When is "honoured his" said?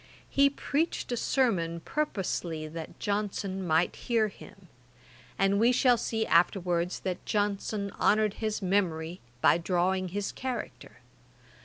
7.99-8.63